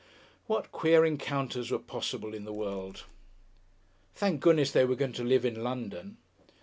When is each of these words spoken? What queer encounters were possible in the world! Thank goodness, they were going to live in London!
What 0.47 0.71
queer 0.71 1.05
encounters 1.05 1.69
were 1.69 1.77
possible 1.77 2.33
in 2.33 2.43
the 2.43 2.51
world! 2.51 3.03
Thank 4.15 4.41
goodness, 4.41 4.71
they 4.71 4.83
were 4.83 4.95
going 4.95 5.13
to 5.13 5.23
live 5.23 5.45
in 5.45 5.61
London! 5.61 6.17